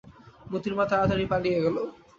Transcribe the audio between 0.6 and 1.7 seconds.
মা তাড়াতাড়ি পালিয়ে